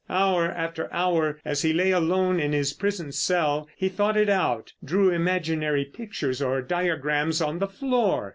Hour 0.09 0.45
after 0.51 0.91
hour 0.91 1.39
as 1.45 1.61
he 1.61 1.73
lay 1.73 1.91
alone 1.91 2.39
in 2.39 2.53
his 2.53 2.73
prison 2.73 3.11
cell 3.11 3.67
he 3.77 3.87
thought 3.87 4.17
it 4.17 4.29
out, 4.29 4.73
drew 4.83 5.11
imaginary 5.11 5.85
pictures 5.85 6.41
or 6.41 6.59
diagrams 6.63 7.39
on 7.39 7.59
the 7.59 7.67
floor. 7.67 8.29